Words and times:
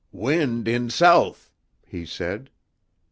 "Wind 0.11 0.67
in 0.67 0.89
south," 0.89 1.51
he 1.85 2.07
said. 2.07 2.49